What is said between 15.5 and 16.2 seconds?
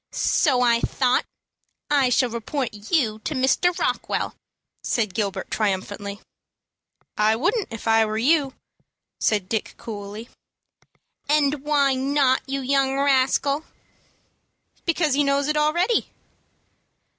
already."